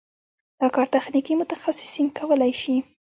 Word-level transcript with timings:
دا 0.59 0.67
کار 0.75 0.87
تخنیکي 0.95 1.33
متخصصین 1.41 2.07
کولی 2.17 2.53
شي. 2.61 2.75